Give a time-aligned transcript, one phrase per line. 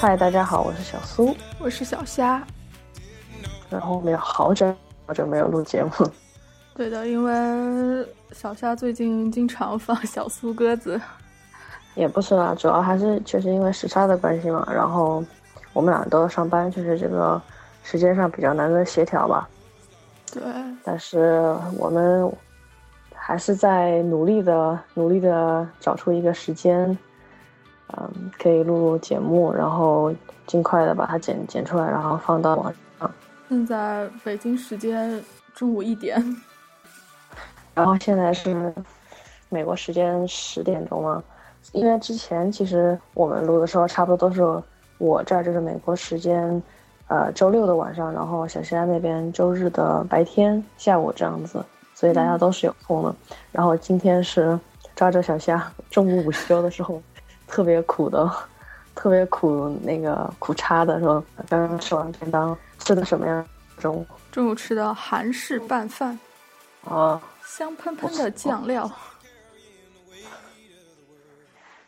[0.00, 1.36] 嗨，大家好，我是小苏。
[1.58, 2.42] 我是小虾。
[3.68, 5.90] 然后我们有好久好久没有录节目，
[6.74, 10.98] 对的，因为小虾最近经常放小苏鸽子。
[11.94, 14.66] 也不是啦，主要还是确实因为时差的关系嘛。
[14.72, 15.22] 然后
[15.74, 17.38] 我们俩都要上班，就是这个
[17.82, 19.46] 时间上比较难的协调吧。
[20.32, 20.42] 对，
[20.84, 22.30] 但是我们
[23.14, 26.96] 还是在努力的、努力的找出一个时间，
[27.96, 30.14] 嗯，可以录录节目，然后
[30.46, 33.10] 尽快的把它剪剪出来，然后放到网上。
[33.48, 35.22] 现在北京时间
[35.54, 36.22] 中午一点。
[37.74, 38.74] 然后现在是
[39.48, 41.22] 美国时间十点钟嘛，
[41.72, 44.42] 因为之前其实我们录的时候差不多都是
[44.98, 46.60] 我这儿就是美国时间，
[47.08, 51.64] 呃周六的晚上，然后小西安那边周日的白天下午这样子，
[51.94, 53.14] 所以大家都是有空的。
[53.50, 54.58] 然后今天是
[54.94, 57.02] 抓着小虾中午午休的时候，
[57.46, 58.30] 特别苦的，
[58.94, 63.44] 特别苦那个苦叉的说刚刚吃完便当，吃的什么呀？
[63.78, 66.18] 中午中午吃的韩式拌饭，
[66.84, 67.20] 啊。
[67.44, 68.88] 香喷喷的酱料。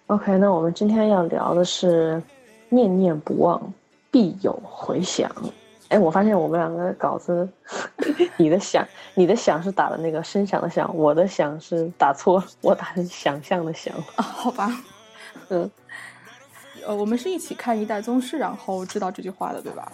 [0.06, 2.20] OK，那我们今天要聊的是
[2.70, 3.60] “念念不忘，
[4.10, 5.30] 必有回响”。
[5.88, 7.48] 哎，我发现我们两个稿子，
[8.38, 13.92] 你的响，你的响是打的那个声响的响，我的响是打错，我打成想象的想。
[14.14, 14.70] 啊， 好吧。
[15.48, 15.68] 嗯，
[16.86, 19.90] 呃，我们是一起看《一代宗师》，然后知道这句话的，对吧？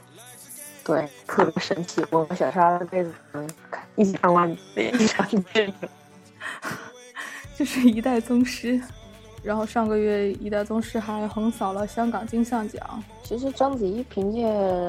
[0.84, 2.04] 对，特别神奇。
[2.10, 3.48] 我和小沙这辈子嗯
[3.96, 5.74] 一起看完一场电影。
[7.56, 8.74] 就是《一代宗师》，
[9.46, 12.82] 然后上个月《一代宗师》还横扫了香港金像奖。
[13.22, 14.42] 其实章子怡凭借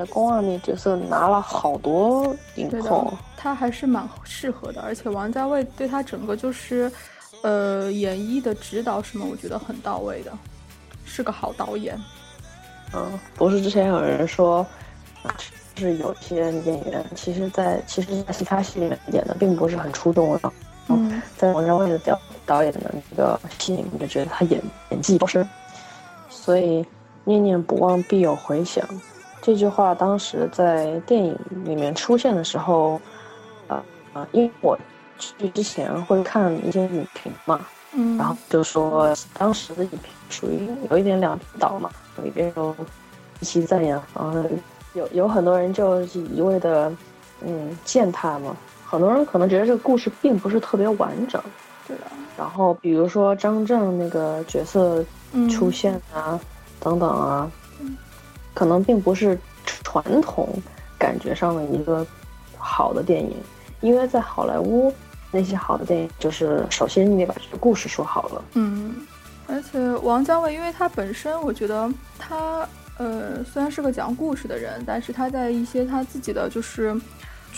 [0.09, 6.91] 宫二那角色拿了好多影后，，她还是蛮适合的，而且王家卫对她整个就是，
[7.43, 10.31] 呃，演绎的指导什么，我觉得很到位的，
[11.05, 11.95] 是个好导演。
[12.95, 14.65] 嗯，不是之前有人说，
[15.75, 20.51] 就是有些演员其实在，其实，在其他戏里面演的并不是很出众的，
[21.37, 25.47] 嗯，在王家卫的导导演的那个戏里面，就觉得他演演技超深，
[26.29, 26.85] 所以
[27.23, 28.83] 念念不忘必有回响。
[29.41, 32.99] 这句话当时在电影里面出现的时候，
[33.67, 33.81] 呃
[34.13, 34.77] 呃，因为我
[35.17, 37.59] 去之前会看一些影评嘛，
[37.93, 41.89] 嗯，然后就说当时的影评属于有一点两边倒嘛，
[42.25, 42.75] 一边有
[43.39, 44.43] 一起赞扬，然后
[44.93, 46.91] 有有很多人就一味的
[47.41, 51.41] 嗯践踏嘛，很多人可能觉得这个故事并不是特别完整。
[51.87, 52.03] 对的，
[52.37, 55.03] 然后比如说张震那个角色
[55.33, 56.39] 嗯，出现啊，
[56.79, 57.49] 等等啊，
[58.53, 60.49] 可能并不是传统
[60.97, 62.05] 感觉上的一个
[62.57, 63.35] 好的电影，
[63.81, 64.93] 因为在好莱坞
[65.31, 68.43] 那些好的电影，就是首先你得把这个故事说好了。
[68.53, 68.95] 嗯，
[69.47, 71.89] 而且王家卫，因为他本身，我觉得
[72.19, 76.93] 他呃虽然是个讲故事的人，但是他在一些他自己的就是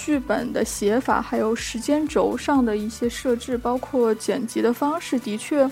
[0.02, 5.70] 剧本的写法，还有时间轴上的一些设置，包括剪辑的方式，的确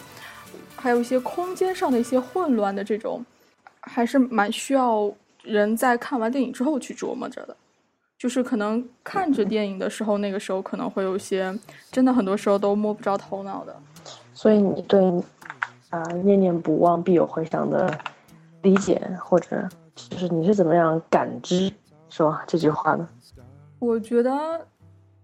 [0.76, 3.24] 还有一些空间上的一些混乱的这种，
[3.80, 5.10] 还是蛮需要
[5.44, 7.56] 人在看完电影之后去琢磨着的。
[8.18, 11.58] 就是可能看着电影的时候，那个时候可能会有一些，
[11.90, 13.74] 真的很多时候都摸不着头脑的。
[14.34, 15.02] 所以你对
[15.90, 17.98] 啊、念念不忘必有回响的
[18.62, 21.72] 理解，或者就是你是怎么样感知
[22.10, 23.08] 是吧这句话呢？
[23.80, 24.60] 我觉得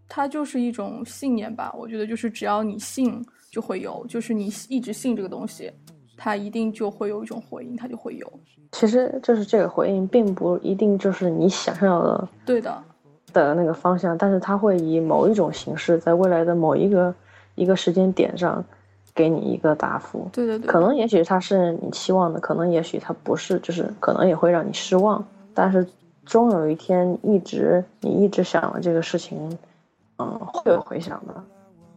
[0.08, 1.74] 它就是一种信念吧。
[1.78, 5.72] 我觉得就是只要你信，就会有；就是你一直信这个东西，
[6.18, 8.32] 它一定就会有一种回应，它就会有。
[8.72, 12.84] 其实就是这个回应，并不一定就是你想要的对的，
[13.32, 17.14] 的那个方向，但是它会以某一种形式，在未来的某一个
[17.56, 18.64] 一个时间点上，
[19.14, 20.28] 给你一个答复。
[20.34, 25.24] 对对对，可能也许它是你期望的，可能也许它不是，就是可能也会让你失望。
[25.54, 25.88] 但是
[26.26, 29.38] 终有一天，一直你一直想的这个事情，
[30.18, 31.44] 嗯，会有回响的。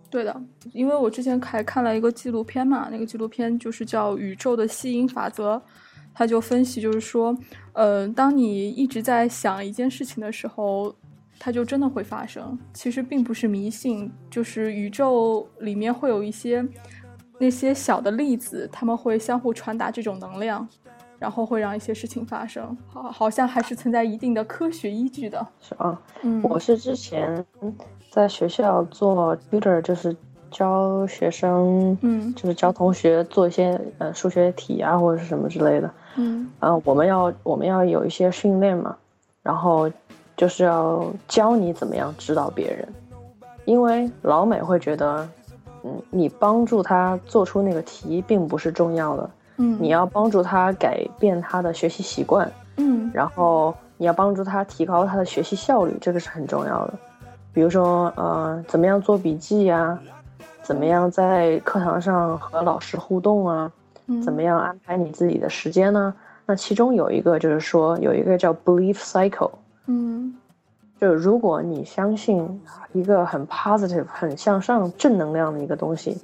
[0.09, 0.41] 对的，
[0.73, 5.57] 因为我之前还看了一个纪录片嘛，那个纪录片就是叫《宇宙的吸引法则》，
[6.15, 7.37] 他就分析，就是说，
[7.73, 10.95] 呃，当你一直在想一件事情的时候，
[11.39, 12.59] 它就真的会发生。
[12.73, 16.67] 其实并不是迷信，就是宇宙里面会有一些
[17.39, 20.67] 那些小的粒子，他们会相互传达这种能量，
[21.19, 22.77] 然后会让一些事情发生。
[22.89, 25.47] 好，好像还是存在一定的科学依据的。
[25.61, 27.45] 是啊，嗯，我是之前
[28.11, 30.15] 在学校做 tutor，就是
[30.51, 35.91] 教学生，嗯就是教同学做一些呃数学题啊或者是什么之类的。
[36.17, 38.97] 嗯啊，我们要我们要有一些训练嘛，
[39.43, 39.91] 然后
[40.37, 42.89] 就是要教你怎么样指导别人，
[43.65, 45.29] 因为老美会觉得，
[45.83, 56.95] 嗯，你帮助他做出那个题并不是重要的，嗯，你要帮助他改变他的学习习惯，嗯然后你要帮助他提高他的学习效率，这个是很重要的。
[57.53, 59.99] 比如说，呃，怎么样做笔记呀、
[60.63, 63.73] 怎么样在课堂上和老师互动啊？
[64.09, 66.15] 嗯怎么样安排你自己的时间呢？
[66.45, 69.51] 那其中有一个就是说，有一个叫 belief cycle，
[69.87, 70.37] 嗯
[71.01, 72.63] 就如果你相信
[72.93, 76.17] 一个很 positive、很向上、正能量的一个东西，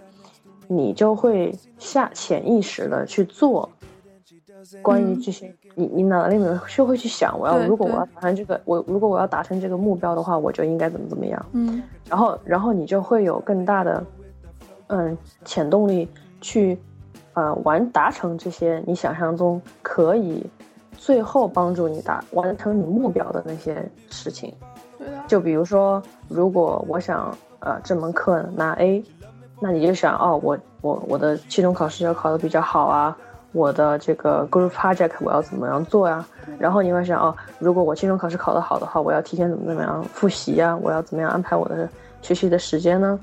[0.76, 3.69] 你就会下潜意识的去做
[4.80, 11.46] 关于这些，你你脑袋里面就会去想，我要如果我要达成这个，我如果我要达成这个目标的话，我就应该怎么怎么样。
[11.52, 14.04] 嗯然后然后你就会有更大的
[14.88, 16.08] 嗯潜动力
[16.40, 16.78] 去
[17.34, 20.44] 呃完达成这些你想象中可以
[20.96, 24.54] 最后帮助你达完成你目标的那些事情。
[25.26, 29.02] 就比如说，如果我想呃这门课拿 A，
[29.62, 33.16] 那你就想哦，我我我的期中考试要考得比较好啊，
[33.52, 36.24] 我的这个 group project 我要怎么样做呀、
[36.58, 41.88] 然后你会想哦，如果我期中考试考得好的话，我要提前怎么怎么样复习呀、我要怎么样安排我的
[42.22, 43.18] 学习的时间呢？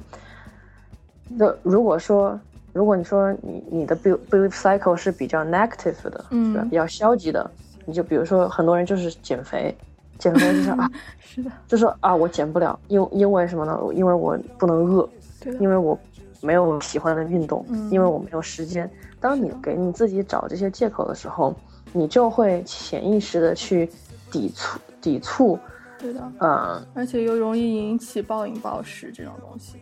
[1.28, 2.40] 那如果说，
[2.72, 6.68] 如果你说你你的 belief belief cycle 是比较 negative 的，嗯是吧？
[6.70, 7.52] 比较消极的，
[7.86, 9.76] 你就比如说很多人就是减肥，
[10.18, 10.90] 减肥就是啊，
[11.20, 13.78] 是的，就说啊我减不了，因因为什么呢？
[13.94, 15.08] 因为我不能饿，
[15.40, 15.98] 对，因为我
[16.42, 18.90] 没有喜欢的运动，嗯因为我没有时间。
[19.20, 21.54] 当你给你自己找这些借口的时候，
[21.92, 23.90] 你就会潜意识的去
[24.32, 25.60] 抵触抵触，
[25.98, 26.22] 对的。
[26.40, 29.78] 嗯，而且又容易引起暴饮暴食这种东西，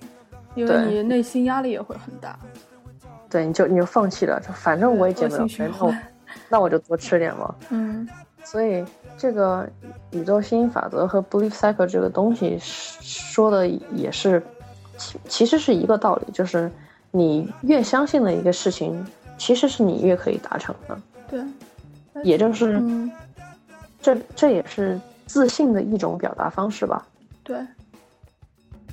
[0.55, 2.37] 因为对你内心压力也会很大。
[3.29, 6.03] 对，你就你就放弃了，就反正我也减不了肥，那我环
[6.49, 7.53] 那我就多吃点嘛。
[7.69, 8.07] 嗯
[8.43, 8.85] 所以
[9.17, 9.69] 这个
[10.11, 14.41] 宇宙吸引法则和 belief cycle 这个东西说的也是，
[14.97, 16.71] 其其实是一个道理，就是
[17.11, 19.05] 你越相信的一个事情，
[19.37, 21.41] 其实是你越可以达成的，对，
[22.23, 23.11] 也就是嗯
[24.01, 27.07] 这这也是自信的一种表达方式吧。
[27.43, 27.57] 对。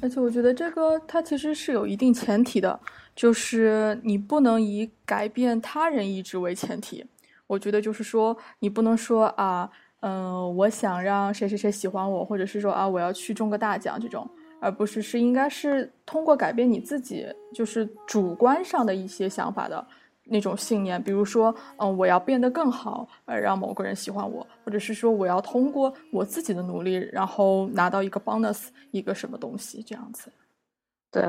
[0.03, 2.79] 而且我觉得这个它其实是有一定前提的，
[3.17, 7.03] 就是你不能以改变他人意志为前提。
[7.47, 14.29] 我觉得就是说，你不能说啊，嗯、我想让谁谁谁喜欢我，或者是说啊，我要去中个大奖这种，
[14.65, 19.87] 而不是是应该是通过改变你自己，就是主观上的一些想法的
[20.25, 30.33] 那种信念，比如说，嗯，我要变得更好，呃，让某个人喜欢我，或者是说我要通过我自己的努力，然后拿到一个 bonus，一个什么东西这样子。
[31.11, 31.23] 对，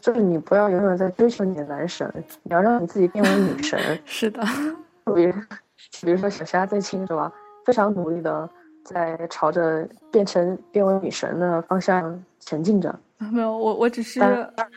[0.00, 2.08] 就是你不要永远在追求你的男神，
[2.44, 3.78] 你要让你自己变为女神。
[4.06, 4.40] 是的，
[5.12, 5.32] 比如，
[6.02, 7.32] 比如说小虾最亲是吧，
[7.64, 8.48] 非常努力的
[8.86, 12.96] 在朝着变成变为女神的方向前进着。
[13.18, 14.26] 没有，我我只是有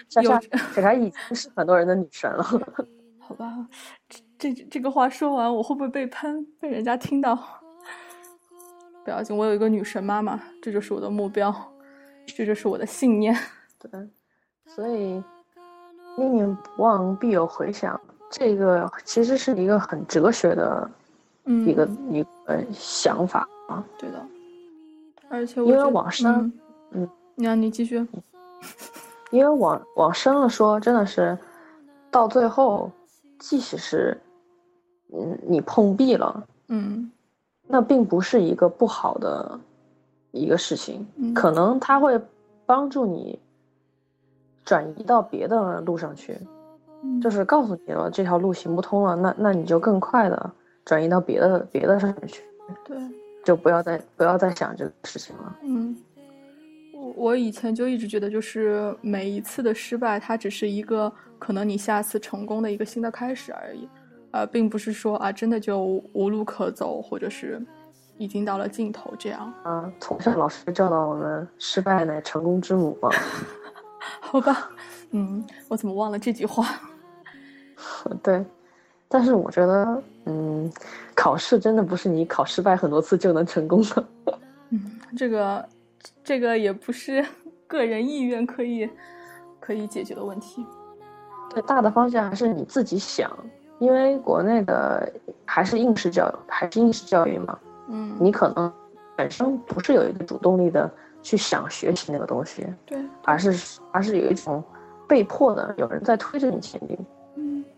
[0.09, 2.43] 虾小虾已经是很多人的女神了。
[3.19, 3.67] 好吧，
[4.39, 7.37] 这这这个话说完，我会不会被喷，被人家听到？
[9.05, 11.53] 不要紧，我有一个女神妈妈，这就是我的目标，
[12.25, 13.37] 这就是我的信念。
[13.77, 14.09] 对，
[14.65, 15.23] 所以
[16.17, 17.99] 念念不忘必有回响，
[18.31, 20.89] 这个其实是一个很哲学的
[21.45, 23.85] 嗯，一个、一个想法啊。
[23.97, 24.25] 对的，
[25.29, 26.31] 而且我因为往深
[26.91, 27.09] 嗯，嗯。
[27.35, 28.05] 你你继续，
[29.31, 31.37] 因为往往深了说，真的是
[32.11, 32.91] 到最后，
[33.39, 34.19] 即使是
[35.13, 37.09] 嗯你碰壁了，嗯
[37.67, 39.57] 那并不是一个不好的
[40.31, 41.33] 一个事情，嗯。
[41.33, 42.19] 可能它会
[42.65, 43.39] 帮助你
[44.65, 46.37] 转移到别的路上去，
[47.03, 50.51] 嗯，就是告诉你了这条路行不通了，那那你就更快的
[50.83, 52.43] 转移到别的别的上面去，
[52.83, 52.97] 对，
[53.45, 55.55] 就不要再不要再想这个事情了。
[55.63, 55.95] 嗯，
[56.93, 63.87] 我我以前就一直觉得，就是每一次的失败，它只是一个可能你下次成功的一个新的开始而已，
[64.31, 67.61] 呃，并不是说啊真的就无路可走，或者是
[68.17, 69.51] 已经到了尽头这样。
[69.63, 73.09] 啊，从小老师教导我们，失败乃成功之母嘛。
[74.21, 74.69] 好吧，
[75.11, 76.65] 嗯，我怎么忘了这句话？
[78.21, 78.45] 对，
[79.09, 80.71] 但是我觉得，嗯，
[81.15, 84.05] 考试真的不是你考失败很多次就能成功的。
[84.69, 85.67] 嗯，这个
[86.23, 87.25] 这个也不是
[87.65, 88.87] 个人意愿可以
[89.59, 90.63] 可以解决的问题。
[91.49, 93.31] 对，大的方向还是你自己想，
[93.79, 95.11] 因为国内的
[95.43, 97.57] 还是应试教育，还是应试教育嘛。
[97.87, 98.71] 嗯，你可能
[99.17, 100.87] 本身不是有一个主动力的
[101.23, 104.63] 去想学习那个东西，对，而是而是有一种
[105.07, 106.95] 被迫的，有人在推着你前进。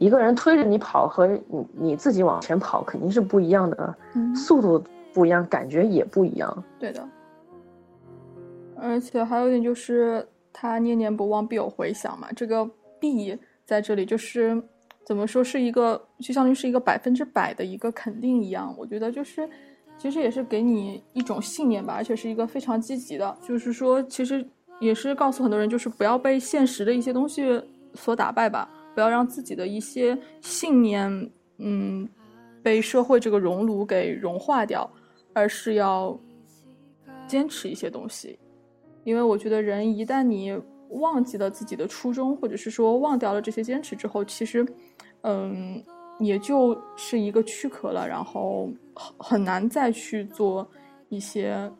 [0.01, 6.63] 嗯一个人推着你跑和你你自己往前跑肯定是不一样的，嗯，速度不一样，感觉也不一样。
[6.79, 7.07] 对的。
[8.75, 12.67] 而且还有一点就是，他念念不忘必有回响嘛，这个
[12.99, 14.59] 必在这里就是
[15.05, 18.73] 怎么说是一个，就相当于是一个百分之百的一个肯定一样。
[18.75, 19.47] 我觉得就是，
[19.99, 24.43] 其实也是给你一种信念吧，而且是一个非常积极的，就是说，其实
[24.79, 32.07] 也是告诉很多人，就是不要被现实的一些东西所打败吧，不要让自己的一些信念，嗯，
[32.61, 34.89] 被社会这个熔炉给融化掉，
[35.33, 36.17] 而是要
[37.27, 38.37] 坚持一些东西。
[39.03, 40.55] 因为我觉得人一旦你
[40.89, 44.65] 忘记了自己的初衷，或者是说忘掉了这些坚持之后，其实，
[45.21, 45.83] 嗯，
[46.19, 50.69] 也就是一个躯壳了，然后很很难再去做
[51.09, 51.71] 一些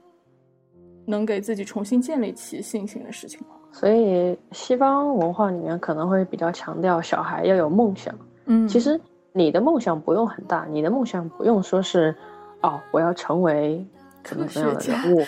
[1.05, 3.60] 能给自己重新建立起信心的事情了。
[3.71, 8.13] 所以西方文化里面可能会比较强调小孩要有梦想。
[8.45, 8.99] 嗯，其实
[9.33, 12.15] 你的梦想不用很大，你的梦想不用说是，
[12.61, 13.85] 哦，我要成为
[14.23, 15.23] 怎么怎么样的人物，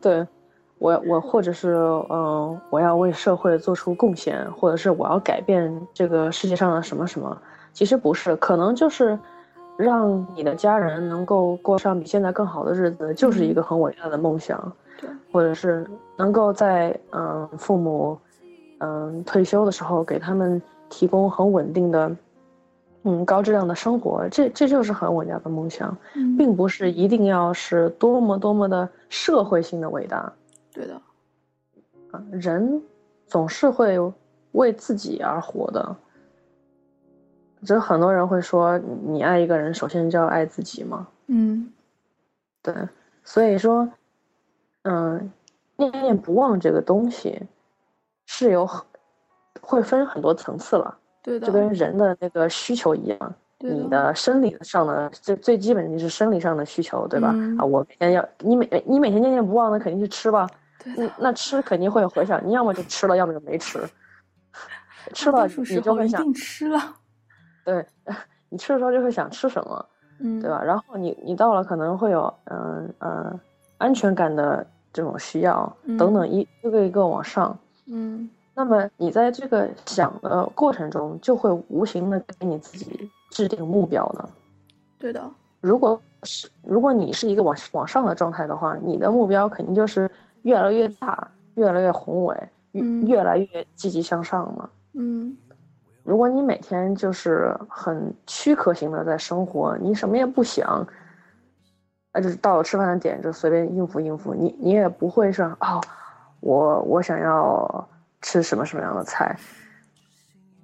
[0.00, 0.26] 对。
[0.78, 1.72] 我我或者是
[2.10, 7.34] 嗯，我要为社会做出贡献，或者是我要改变这个世界上的什么什么，
[7.72, 9.18] 其实不是，可能就是
[9.78, 14.70] 让你的家人能够过上比现在更好的日子，就是一个很伟大的梦想。
[15.00, 18.18] 对，或者是能够在嗯父母
[18.78, 22.16] 嗯退休的时候给他们提供很稳定的
[23.02, 30.32] 嗯高质量的生活，这这就是很伟大的梦想，嗯并不是一定要是多么多么的社会性的伟大。
[30.72, 30.94] 对的，
[32.12, 32.80] 啊，人
[33.26, 33.98] 总是会
[34.52, 35.96] 为自己而活的。
[37.62, 41.06] 就很多人会说，你爱一个人，首先就要爱自己嘛。
[41.26, 41.70] 嗯
[42.62, 42.74] 对，
[43.22, 43.86] 所以说，
[44.86, 45.32] 嗯，
[45.76, 47.40] 念念不忘这个东西
[48.26, 48.82] 是有很
[49.60, 53.34] 会分很多层次了，对的，就跟人的那个需求一样。
[53.58, 57.30] 对你的生理上的最最基本就是生理上的需求，对吧？
[57.34, 60.46] 嗯啊，我每天要你每你每天念念不忘，的肯定是吃吧。
[60.94, 63.80] 对那吃肯定会有回响，你要么就吃了，要么就没吃。
[65.14, 66.78] 吃了你就会想，吃了，
[67.64, 67.84] 对，
[68.50, 69.86] 你吃的时候就会想吃什么，
[70.20, 70.62] 嗯，对吧？
[70.62, 73.40] 然后你你到了可能会有嗯呃
[73.78, 74.66] 安全感的
[74.96, 77.56] 这种需要等等一一个一个往上。
[77.86, 84.26] 嗯那么你在这个想的过程中，就会无形的给你自己制定目标的。
[84.98, 85.22] 对的，
[85.60, 90.10] 如果是如果你是一个往往上的状态的话，你的目标肯定就是
[90.40, 92.34] 越来越大，越来越宏伟，
[92.72, 94.70] 越嗯越来越积极向上嘛。
[94.94, 95.36] 嗯
[96.02, 100.86] 如果你每天就是很躯壳型的在生活，你什么也不想，
[102.16, 105.78] 啊，就是到了吃饭的点就随便应付应付，你你也不会说哦，
[106.40, 107.88] 我我想要
[108.22, 109.36] 吃什么什么样的菜，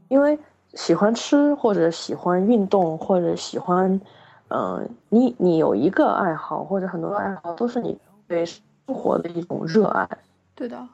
[0.09, 0.39] 因为
[0.73, 4.01] 喜欢吃或者喜欢运动或者喜欢，
[4.49, 10.09] 嗯、你你有一个爱好或者很多爱好都是你对生活的一种热爱，
[10.55, 10.89] 对的，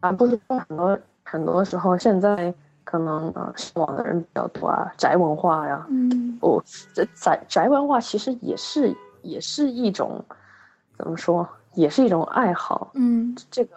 [0.00, 2.52] 啊不是说很多很多时候现在
[2.84, 6.38] 可能啊上网的人比较多啊，宅文化呀，嗯。
[6.42, 6.62] 哦，
[6.94, 10.24] 这宅宅文化其实也是也是一种
[10.96, 12.90] 怎么说，也是一种爱好。
[12.94, 13.76] 嗯，这个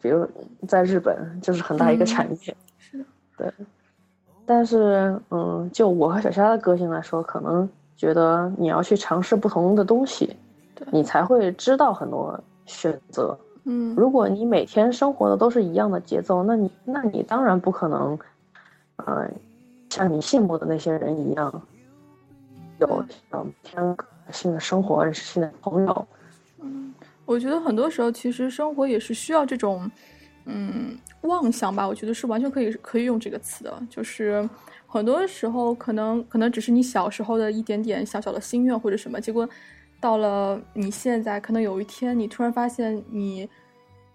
[0.00, 0.26] 比如
[0.66, 3.04] 在日本就是很大一个产业，是的，
[3.36, 3.52] 对。
[4.46, 10.34] 但是嗯，就我和小虾的个性来说，可能觉得你要去尝试不同的东西
[10.74, 13.38] 对，你才会知道很多选择。
[13.64, 18.18] 嗯如果你每天生活的都是一样的节奏，那你那你当然不可能，
[18.96, 19.30] 呃，
[19.90, 21.62] 像你羡慕的那些人一样，
[22.78, 23.96] 有呃每天
[24.32, 26.08] 新的生活、认识新的朋友。
[26.60, 26.92] 嗯，
[27.24, 29.90] 我觉得很多时候其实生活也是需要这种，
[30.46, 31.86] 嗯，妄想吧。
[31.86, 34.48] 我觉得是完全可以可以用这个词的，就是
[34.86, 39.48] 很多时候可能可能只是你小时候的一点点小小的心愿或者什么，结果
[40.00, 43.48] 到了你现在，可能有一天你突然发现你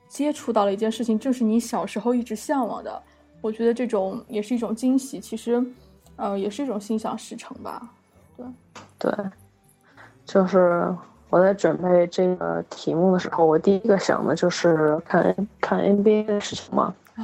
[0.07, 3.03] 接触到了一件事情，正是你小时候一直向往的。
[3.41, 5.61] 我觉得这种也是一种惊喜，其实，
[6.15, 7.89] 呃，也是一种心想事成吧。
[8.97, 9.11] 对，
[10.33, 10.91] 就是
[11.29, 16.91] 我在准备这个题目的时候，我第一个想的就是看看 NBA 的事情嘛。
[17.15, 17.21] 啊，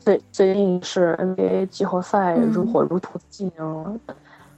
[0.00, 3.94] 最最近是 NBA 季后赛嗯如火如荼的进行了，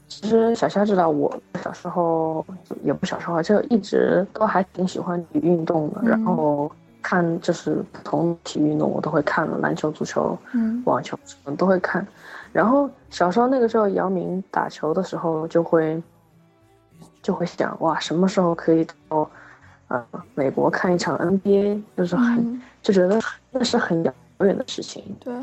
[0.08, 1.30] 其实小夏知道，我
[1.62, 2.42] 小时候
[2.82, 6.00] 也不小时候，就一直都还挺喜欢体育运动的。
[6.02, 12.06] 然后看就是不同体育运动，我都会看了，篮球、足球、嗯网球什么都会看。
[12.54, 16.02] 然后小时候那个时候，姚明打球的时候，就会
[17.22, 19.30] 就会想，哇，什么时候可以到
[19.88, 21.82] 呃美国看一场 NBA？
[21.96, 25.04] 就是很、嗯就觉得那是很遥远的事情。
[25.20, 25.34] 对，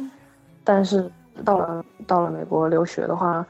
[0.63, 1.07] 但是
[1.45, 3.45] 到了到了美国留学的话，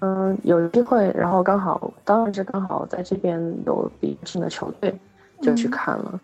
[0.00, 4.94] 嗯，有机会，然后刚好当然是刚好在这边有比较近的球队，
[5.40, 6.20] 就去嗯看了，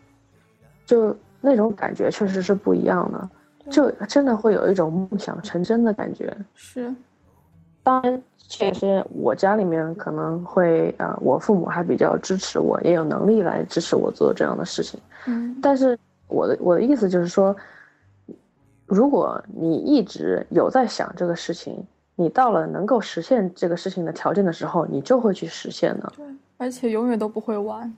[0.85, 3.31] 就那种感觉确实是不一样的，
[3.71, 6.37] 就真的会有一种梦想成真的感觉。
[6.55, 6.95] 是，
[7.83, 15.01] 当然，这也是我家里面可能会呃，我父母还比较支持我，也有能力来支持我做这样的事情。
[15.27, 17.55] 嗯但是我的我的意思就是说，
[18.87, 21.83] 如果你一直有在想这个事情，
[22.17, 26.13] 你到了能够实现这个事情的条件的时候，你就会去实现的。
[26.17, 26.25] 对，
[26.59, 27.93] 而且永远都不会晚。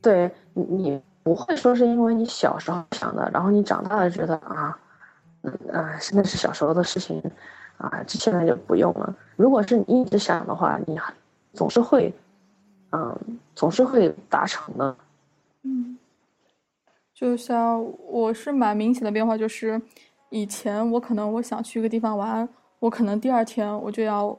[0.00, 4.78] 对你，你不会说是因为你小时候想的，然后你长大了觉得啊，
[5.42, 7.22] 嗯啊，现在是小时候的事情，
[7.82, 9.14] 啊，这现在就不用了。
[9.34, 10.96] 如果是你一直想的话，你
[11.52, 12.14] 总是会，
[12.92, 14.96] 嗯，总是会达成的。
[15.64, 15.98] 嗯，
[17.12, 19.82] 就像我是蛮明显的变化，就是
[20.30, 22.48] 以前我可能我想去一个地方玩，
[22.78, 24.38] 我可能第二天我就要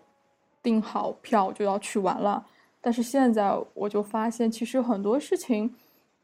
[0.62, 2.46] 订好票就要去玩了。
[2.80, 5.76] 但是现在我就发现，其实很多事情，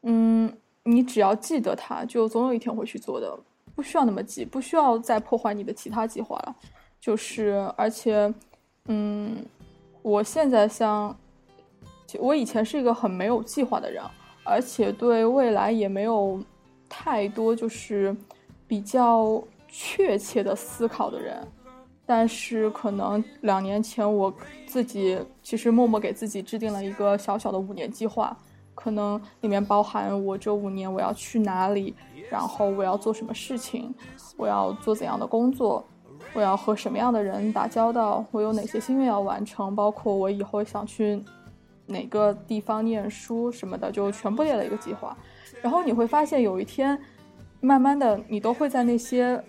[0.04, 0.50] 嗯，
[0.84, 3.38] 你只要记得它，就总有一天会去做的，
[3.74, 6.56] 不需要那么急，不需要再破坏你的其他计划了。
[7.00, 8.32] 就是而且，
[8.86, 9.44] 嗯，
[10.02, 11.16] 我现在像，
[12.18, 14.02] 我以前是一个很没有计划的人。
[14.42, 16.42] 而且对未来也没有
[16.88, 18.16] 太多就是
[18.66, 21.46] 比较确切的思考的人，
[22.06, 24.32] 但是可能两年前我
[24.66, 28.36] 自己其实默默给自己制定了一个小小的五年计划，
[28.74, 31.94] 可能里面包含我这五年我要去哪里，
[32.28, 33.94] 然后我要做什么事情，
[34.36, 35.86] 我要做怎样的工作，
[36.32, 41.22] 我要和什么样的人打交道，我有哪些心愿要完成，包括我以后想去。
[41.86, 45.16] 哪个地方念书什么的，就全部列了一个计划。
[45.60, 46.96] 然后你会发现，有一天，
[47.58, 49.42] 慢慢的，你都会在那些，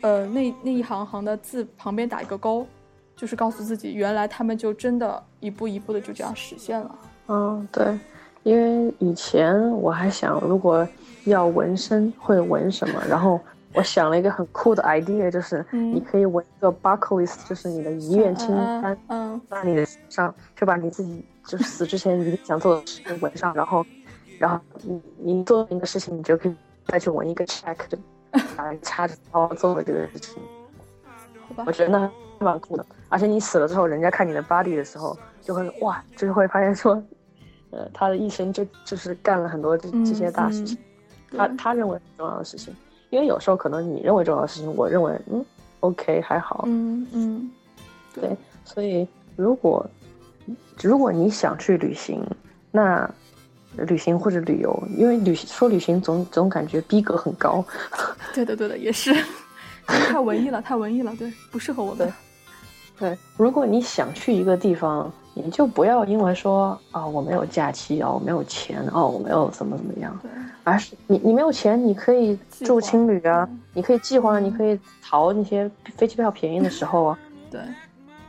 [0.00, 2.66] 呃，那那一行行的字旁边打一个勾，
[3.14, 6.98] 就是告诉自己，原来他们就真的一步一步的就这样实现了。
[7.28, 7.98] 嗯，对，
[8.42, 10.88] 因为以前我还想，如果
[11.24, 13.38] 要纹身会纹什么，然后
[13.74, 15.94] 我想了一个很酷的 idea，就是嗯。
[15.94, 23.84] 你可以纹一个 bucket list，就是你的遗愿清单，嗯，在你的身上，就把你自己就是死之前一定想做的事情纹上，然后，
[24.38, 26.54] 然后你你做一个事情，你就可以
[26.86, 27.98] 再去纹一个 check，就
[28.56, 30.42] 打一个叉子，然后做了这个事情。
[31.66, 37.02] 我，觉得那蛮酷的，而且你死了之后，人家看你的 body 的时候，就会哇，就是会发现说，
[37.70, 40.78] 呃，他的一生就就是干了很多这嗯这些大事情，
[41.36, 41.56] 他对。
[41.56, 42.74] 他认为很重要的事情，
[43.12, 45.44] 因为有时候可能你认为重要的事情，我认为嗯
[45.80, 47.50] ，OK 还好，嗯嗯，
[48.14, 49.86] 对，所以如果
[50.82, 52.26] 如果你想去旅行，
[52.70, 53.08] 那
[53.76, 57.62] 旅行或者旅游，因为旅说旅行总总感觉逼格很高，
[58.32, 59.14] 对的对的，也是，
[59.84, 62.10] 太文艺了，太文艺了，对，不适合我们。
[62.98, 70.18] 对，如果你想去一个地方，你就不要因为说啊、我没有假期哦，我没有钱哦，我没有怎么怎么样，
[70.64, 77.18] 而是你你没有钱，你可以住青旅啊嗯，你可以计划，你可以淘那些飞机票便宜的时候啊。
[77.50, 77.60] 对，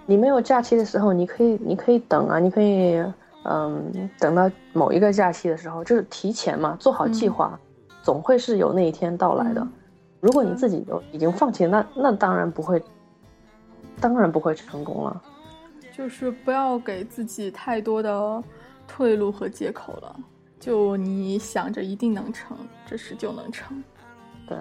[0.05, 3.03] 你没有假期的时候，你可以你可以等啊，你可以
[3.43, 7.59] 嗯等到某一个假期的时候，就是提前嘛，做好计划，
[8.01, 9.61] 总会是有那一天到来的。
[9.61, 9.71] 嗯
[10.23, 12.81] 如果你自己都已经放弃，那那当然不会，
[13.99, 15.21] 当然不会成功了。
[15.95, 18.43] 就是不要给自己太多的
[18.87, 20.19] 退路和借口了。
[20.59, 23.83] 就你想着一定能成，这事就能成。
[24.47, 24.57] 对，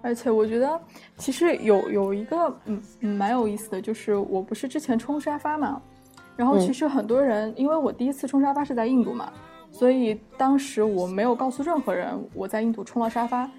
[0.00, 0.80] 而且我觉得
[1.16, 5.82] 其实有有一个嗯嗯蛮有意思的，就是我不是之前冲沙发嘛，
[6.36, 9.32] 然后嗯其实很多人、因为我第一次冲沙发是在印度嘛，
[9.72, 13.50] 所以当时我没有告诉任何人我在印度冲了沙发。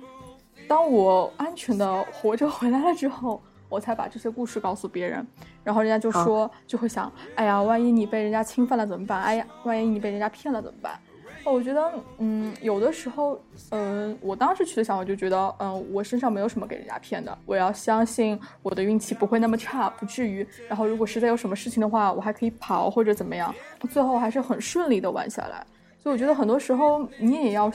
[0.70, 5.26] 当我安全的活着回来了之后，我才把这些故事告诉别人，
[5.64, 9.22] 然后人家就说就会想，哎呀，万一你被人家侵犯了怎么办？
[9.22, 11.00] 哎呀，万一你被人家骗了怎么办？
[11.44, 20.46] 我觉得，嗯，有的时候，嗯、我当时去的想法就觉得，嗯、我身上没有什么给人家骗的，我要相信我的运气不会那么差，不至于。
[20.68, 23.56] 然后如果实在有什么事情的话，我还可以跑或者怎么样，
[23.90, 25.66] 最后还是很顺利的玩下来。
[26.04, 27.72] 所以我觉得很多时候你也要，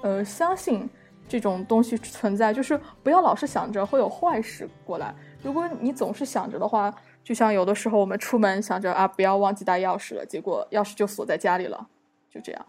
[0.00, 0.88] 呃，相信
[1.28, 5.14] 这种东西存在，就是不要老是想着会有坏事过来。
[5.42, 11.86] 如果你总是想着的话，就像有的时候我们出门想着啊不要忘记带钥匙了，结果钥匙就锁在家里了，
[12.30, 12.66] 就这样。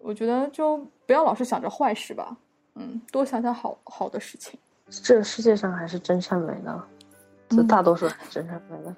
[0.00, 2.36] 我觉得就不要老是想着坏事吧，
[2.74, 4.60] 嗯，多想想好好的事情。
[4.86, 6.84] 这个世界上还是真善美的，
[7.48, 8.94] 这大多数是真善美的，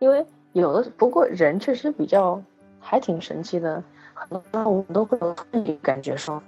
[0.00, 2.42] 因为有的不过人确实比较
[2.80, 3.82] 还挺神奇的，
[4.12, 6.42] 很多我们都会有自己感觉说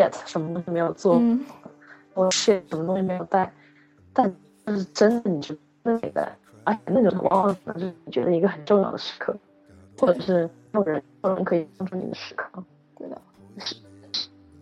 [0.00, 1.44] ，shit 什么东西没有做，嗯。
[2.14, 3.50] 我 shit 什么东西没有带，
[4.12, 4.30] 但
[4.66, 6.30] 是真的你是真的没带，
[6.62, 9.34] 而且那种往往可能是你觉得一个很重要的时刻，
[9.98, 12.62] 或者是没有人没有人可以帮助你的时刻。
[12.98, 13.18] 对的，
[13.58, 13.76] 事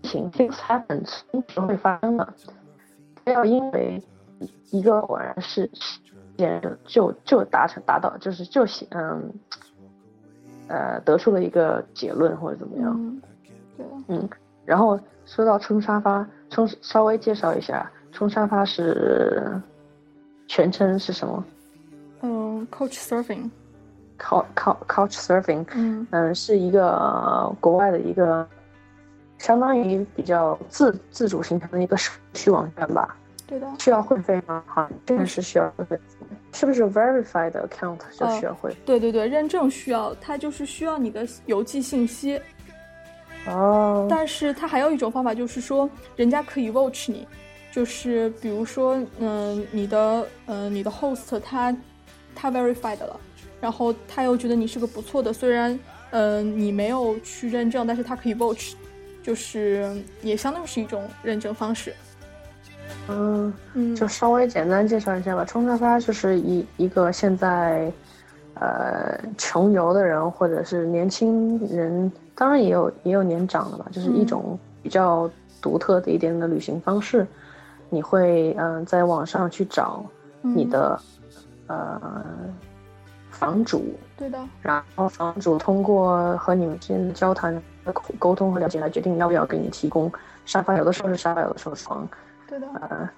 [0.03, 2.35] 情 things happen 总是会发生的，
[3.25, 4.01] 不要因为
[4.71, 5.69] 一个偶然事
[6.37, 9.35] 件就就达成达到就是就写嗯
[10.69, 12.95] 呃得出了一个结论或者怎么样。
[12.97, 13.23] 嗯，
[13.77, 14.29] 对，嗯，
[14.64, 14.99] 然后
[15.31, 19.62] 说到冲沙发，冲稍微介绍一下，冲沙发是
[20.49, 21.45] 全称是什么
[22.23, 22.93] 嗯 Couch
[24.19, 28.47] Couch Surfing，嗯嗯，是一个、呃国外的一个
[29.38, 33.16] 相当于比较自自主形成的一个社区网站吧。
[33.47, 34.62] 对的，需要会费吗？
[34.66, 35.99] 好像这个是需要会费，
[36.53, 38.75] 是不是 verified account 就需要会？
[38.85, 42.40] 对对对，认证需要，它就是需要你的邮寄信息，
[43.46, 47.26] 哦，但是它还有一种方法，就是说人家可以 watch 你，
[47.72, 51.74] 就是比如说，嗯、你的嗯、你的 host 他
[52.35, 53.18] 他 verified 了，
[53.61, 55.79] 然后他又觉得你是个不错的，虽然
[56.11, 58.74] 嗯、你没有去认证，但是他可以 watch，
[59.22, 59.90] 就是
[60.22, 61.94] 也相当于是一种认证方式。
[63.09, 65.44] 嗯，嗯，就稍微简单介绍一下吧。
[65.44, 67.90] 冲沙发就是一一个现在，
[68.55, 75.31] 呃，穷游的人或者是年轻人，当然也有也有年长的吧，就是一嗯种比较
[75.63, 77.27] 独特的一点的旅行方式。
[77.89, 80.05] 你会嗯、呃在网上去找
[80.43, 81.01] 你嗯的、
[81.67, 82.23] 呃
[83.31, 87.61] 房主，对的，然后房主通过和你们之间的交谈、
[88.19, 90.11] 沟通和了解来决定要不要给你提供
[90.45, 92.07] 沙发，有的时候是沙发，有的时候是床。
[92.47, 93.09] 对的，呃，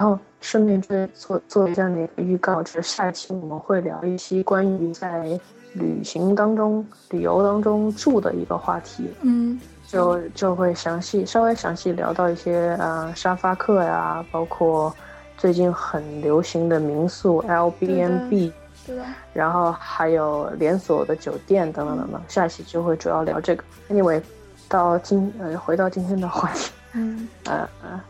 [0.00, 5.38] 然后顺便就做做一下那个预告，就是下一期我们会聊一期关于在
[5.74, 14.90] 旅行当中、旅游当中住的一个话题，嗯就就会详细稍微详细聊到一些呃沙发客呀，包括
[15.36, 18.52] 最近很流行的民宿 Airbnb，
[18.86, 22.22] 对的，然后还有连锁的酒店等等等等。
[22.26, 23.62] 下一期就会主要聊这个。
[23.90, 24.22] Anyway，
[24.66, 26.72] 到今呃回到今天的话题。
[26.94, 28.00] 嗯呃 呃，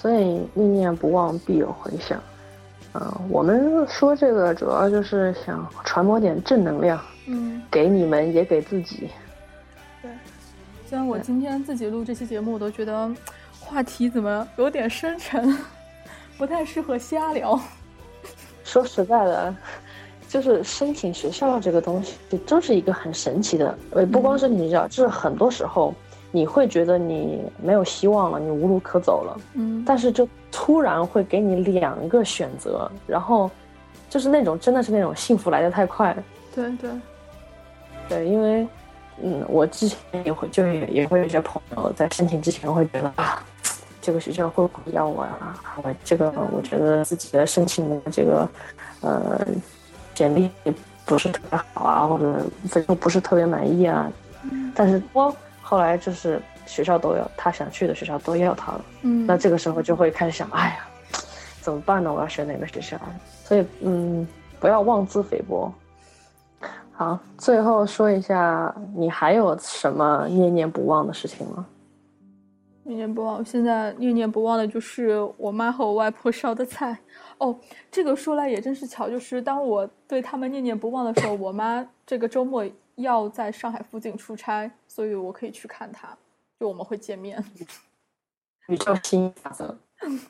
[0.00, 2.18] 所以念念不忘必有回响。
[2.94, 9.10] 嗯、我们说这个主要就是想传播点正能量，嗯，给你们也给自己。
[10.00, 10.10] 对。
[10.88, 13.08] 虽然我今天自己录这期节目，我都觉得
[13.60, 15.56] 话题怎么有点深沉，
[16.38, 17.60] 不太适合瞎聊。
[18.64, 19.54] 说实在的，
[20.28, 23.78] 就是申请学校这个东西，就真是一个很神奇的。
[23.90, 25.94] 呃，不光是你知道，就是很多时候
[26.30, 33.50] 你会觉得你没有希望了，你无路可走了，嗯，但是就突然会给你两个选择，然后
[34.08, 36.16] 就是那种真的是那种幸福来的太快。
[36.54, 36.90] 对对，
[38.08, 38.66] 对，因为，
[39.22, 43.42] 嗯，我之前也会就也也会有一些朋友在申请之前会觉得啊，
[44.00, 45.54] 这个学校会不会要我呀？
[45.82, 48.48] 我这个我觉得自己的申请的这个，
[49.00, 49.46] 呃，
[50.14, 50.50] 简历
[51.04, 54.10] 不是特别好啊，或者分数不是特别满意啊。
[54.74, 55.34] 但是我
[55.70, 60.84] 后来就是学校都要他想去的学校都要他了，嗯，那这个时候就会开始想，哎呀，
[61.60, 62.12] 怎么办呢？
[62.12, 63.00] 我要选哪个学校？
[63.44, 64.26] 所以，嗯，
[64.58, 65.72] 不要妄自菲薄。
[66.90, 71.64] 好，最后说一下，你还有什么念念不忘的事情吗？
[72.82, 76.98] 念念不忘，我现在念念不忘的就是我妈和我外婆烧的菜。
[77.38, 77.56] 哦，
[77.92, 86.16] 这个说来也真是巧，就是当我对他们念念不忘的时候，我妈这个周末要在上海附近出差，所以我可以去看他，
[86.58, 87.42] 就我们会见面。
[88.68, 89.76] 宇宙吸引法则，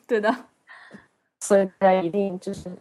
[0.07, 0.33] 对的，
[1.41, 2.71] 所以大家一定就是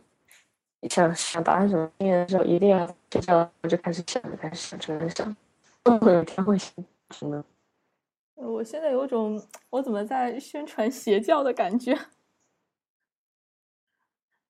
[0.88, 5.36] 想想答案什么念的时候，一定要睡觉的时候就开始想，就开始想，就开始想，
[5.84, 6.84] 会不会有一天会醒
[7.30, 7.44] 呢？
[8.36, 11.98] 呃我现在有种我怎么在宣传邪教的感觉。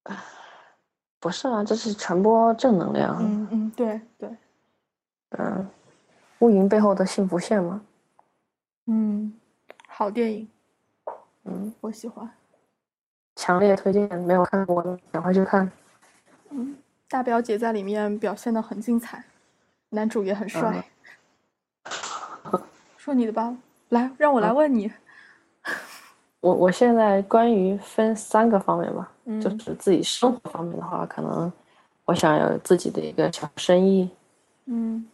[1.19, 3.17] 不是啊，这是传播正能量。
[3.21, 4.31] 嗯嗯，对对，
[5.31, 5.69] 嗯，
[6.41, 7.81] 乌云背后的幸福线吗？
[8.87, 9.33] 嗯，
[9.87, 10.49] 好电影，
[11.45, 12.29] 嗯，我喜欢。
[13.37, 15.71] 强烈推荐，没有看过的赶快去看。
[16.51, 16.77] 嗯，
[17.09, 19.25] 大表姐在里面表现的很精彩，
[19.91, 20.85] 男主也很帅。
[22.99, 23.57] 说你的吧，
[23.91, 24.93] 来，让我来问你。
[26.41, 31.51] 我我现在关于分三个方面吧，嗯就是自己生活方面的话，可能
[32.05, 34.11] 我想有自己的一个小生意，
[34.67, 35.07] 嗯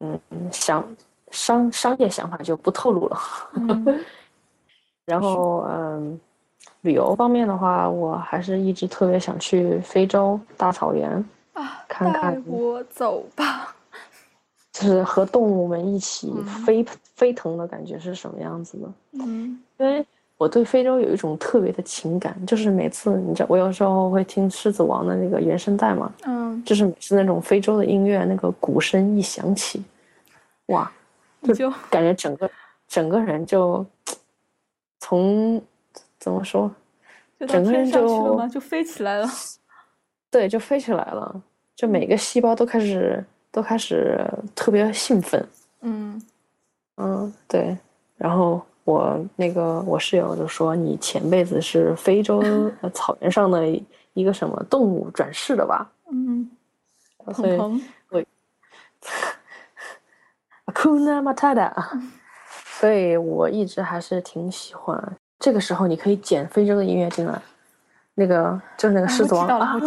[0.00, 0.20] 嗯，
[0.52, 0.84] 想
[1.30, 3.18] 商商业想法就不透露了。
[3.54, 4.04] 嗯
[5.06, 6.18] 然后，嗯，
[6.82, 11.10] 旅游方面的话，我还是一直特别想去非洲大草原，
[11.52, 13.74] 啊，看看带我走吧。
[14.72, 18.92] 就是和动物们一起嗯飞、飞腾的感觉是什么样子的。
[19.12, 20.04] 嗯因为
[20.36, 29.82] 我对非洲有一种特别的情感，就是每次你知道，我有时候会听《狮子王》的那个原声带嘛，嗯，就是每次那种非洲的音乐，那个鼓声一响起，
[30.66, 30.90] 哇，
[31.54, 32.50] 就感觉整个
[32.88, 33.84] 整个人就
[34.98, 35.62] 从
[36.18, 36.70] 怎么说，
[37.46, 38.48] 整个人就？
[38.48, 39.28] 就飞起来了。
[40.30, 41.42] 对，就飞起来了，
[41.76, 44.20] 就每个细胞都开始都开始
[44.52, 45.46] 特别兴奋，
[45.82, 46.20] 嗯
[46.96, 47.78] 嗯，对。
[48.16, 52.40] 然后我那个我室友就说，你前辈子是非洲
[52.82, 53.66] 呃 草原上的
[54.12, 55.90] 一个什么动物转世的吧？
[56.10, 56.50] 嗯，
[57.32, 58.24] 所以鹏鹏
[60.66, 61.72] ，Akuna Matata，
[62.78, 65.16] 所以我一直还是挺喜欢。
[65.38, 67.40] 这个时候你可以剪非洲的音乐进来，
[68.14, 69.80] 那个就是那个啊狮子王我知道了我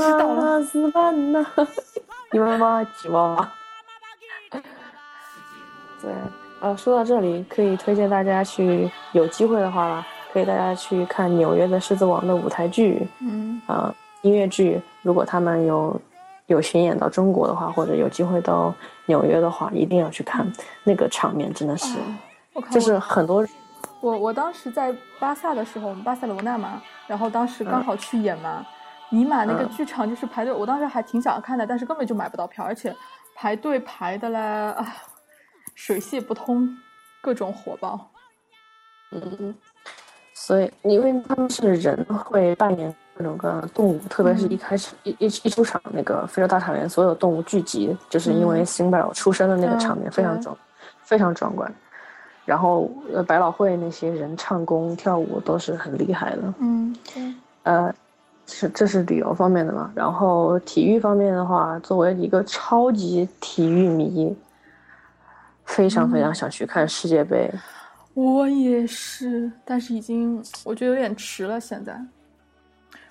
[0.63, 1.67] 知道了
[2.31, 3.51] 你们妈几娃娃。
[6.01, 6.13] 对，
[6.59, 16.01] 呃，说到这里，可以推荐大家去，有机会的话，可以大家去看纽约的狮子王的舞台剧，嗯啊、音乐剧，如果他们有
[16.47, 18.73] 有巡演到中国的话，或者有机会到
[19.05, 20.51] 纽约的话，一定要去看
[20.83, 21.97] 那个场面，真的是，
[22.53, 23.45] 啊，就是很多
[24.01, 28.65] 我我当时在巴萨的时候，我们巴塞罗那嘛，然后当时刚好去演嘛，
[29.09, 32.95] 尼玛那个嗯剧场就是排队，我当时还挺想看的，但是根本就买不到票，而且
[33.35, 34.85] 排队排的嘞，啊，
[35.77, 36.67] 水泄不通，
[37.21, 38.09] 各种火爆。
[39.11, 39.53] 嗯，
[40.33, 50.57] 所以因为他们是人会扮演各种各样的动物，特别是一开始、一一一出场那个非洲大草原所有动物聚集，就是因为嗯辛巴尔出生的那个嗯场面非常对壮，
[51.03, 51.71] 非常壮观。
[52.43, 56.53] 然后呃，百老汇那些人唱功跳舞都是很厉害的。
[56.57, 57.93] 嗯，对，呃，
[58.47, 59.91] 是这是旅游方面的嘛。
[59.93, 64.35] 然后体育方面的话，作为一个超级体育迷，
[65.67, 67.49] 非常非常嗯想去看世界杯。
[68.15, 71.93] 我也是，但是已经我觉得有点迟了，现在。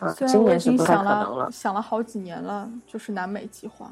[0.01, 1.51] 啊，虽然我已今年是不太经想可能了。
[1.53, 3.91] 想了好几年了，就是南美计划。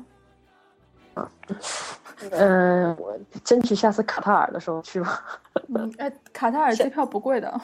[2.31, 5.23] 嗯、我争取下次卡塔尔的时候去吧。
[5.73, 7.61] 嗯，哎，卡塔尔机票不贵的。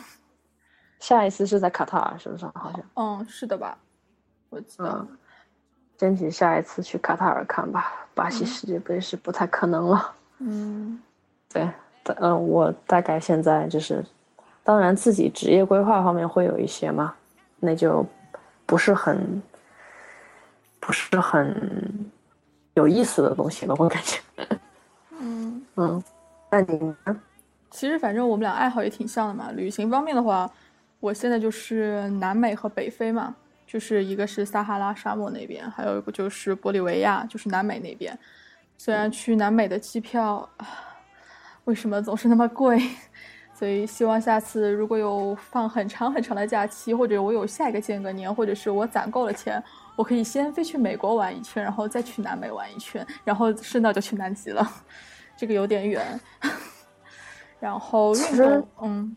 [1.01, 2.47] 下一次是在卡塔尔，是不是？
[2.55, 3.77] 好像，嗯，是的吧？
[4.51, 4.89] 我记得。
[4.91, 5.09] 嗯，
[5.97, 8.07] 争取下一次去卡塔尔看吧。
[8.15, 10.15] 巴西嗯世界杯是不太可能了。
[10.41, 11.01] 嗯
[11.53, 11.69] 对，
[12.17, 14.05] 嗯、我大概现在就是，
[14.65, 17.15] 当然自己职业规划方面会有一些嘛，
[17.59, 18.05] 那就
[18.67, 19.43] 不是很，
[20.81, 22.11] 不是很
[22.75, 24.19] 有意思的东西了，我感觉。
[25.21, 26.03] 嗯，嗯，
[26.51, 27.21] 那你呢？
[27.71, 29.51] 其实反正我们俩爱好也挺像的嘛。
[29.53, 30.51] 旅行方面的话，
[31.01, 33.35] 我现在就是南美和北非嘛，
[33.67, 38.19] 就是一个是撒哈拉沙漠那边，还有一个就是玻利维亚，就是南美那边。
[38.83, 40.67] 虽然去南美的机票，啊
[41.65, 42.81] 为什么总是那么贵？
[43.53, 49.63] 所以希望下次如果有放很长很长的假期，或者我有下一个间隔年，或者是我攒够了钱，
[49.97, 54.67] 我可以先飞去美国玩一圈，然后再去南美玩一圈，然后顺道就去南极了。
[55.37, 56.19] 这个有点远。
[57.61, 59.17] 然后运其实动，嗯，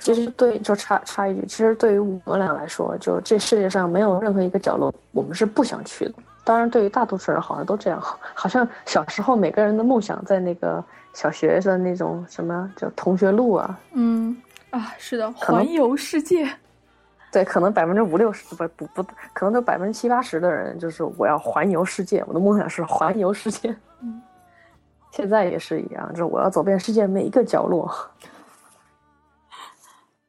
[0.00, 6.14] 其实对，就插插一句，其实对于我们俩来说，就这世界上没有任何一个角落我们是不想去的。
[6.44, 7.98] 当然，对于大多数人好像都这样，
[8.34, 14.36] 好像小时候每个人的梦想在那个小学的那种什么叫同学录啊，嗯
[14.70, 16.46] 啊，是的，环游世界。
[17.32, 19.02] 对，可能百分之五六十不不不，
[19.32, 23.74] 可能都百分之七八十的人就是我要环游世界，我的梦想是环游世界。
[24.00, 24.22] 嗯，
[25.10, 27.90] 现在也是一样，就是我要走遍世界每一个角落。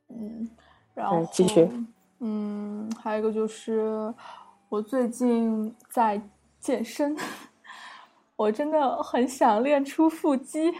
[0.10, 0.50] 嗯，
[0.96, 1.70] 然后继续。
[2.22, 4.12] 嗯，还有一个就是
[4.70, 6.22] 我最近在
[6.60, 7.16] 健身，
[8.36, 10.74] 我真的很想练出腹肌。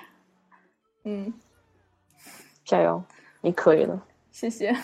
[1.04, 1.34] 嗯，
[2.64, 3.04] 加油，
[3.42, 4.00] 你可以的。
[4.32, 4.76] 谢谢。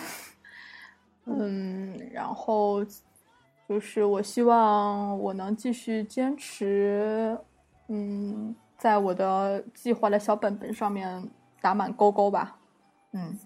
[1.24, 2.84] 嗯，然后
[3.68, 7.36] 就是我希望我能继续坚持，
[7.88, 11.28] 嗯，在我的计划的小本本上面
[11.60, 12.58] 打满勾勾吧。
[13.12, 13.38] 嗯，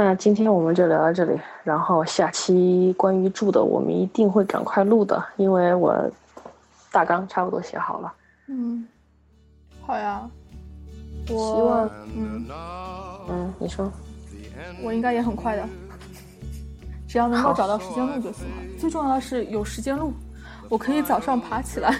[0.00, 5.92] 那今天我们就聊到这里，然后下期关于住的我们一定会赶快录的，因为我
[6.92, 8.14] 大纲差不多写好了。
[8.46, 8.86] 嗯，
[9.84, 10.22] 好呀。
[11.28, 12.46] 我希我望嗯，
[13.28, 13.90] 嗯，你说，
[14.84, 15.68] 我应该也很快的，
[17.08, 18.78] 只要能够找到时间录就行了。
[18.78, 20.12] 最重要的是有时间录。
[20.68, 21.92] 我可以早上爬起来。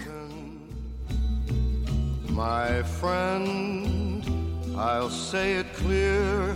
[2.33, 4.23] My friend,
[4.77, 6.55] I'll say it clear.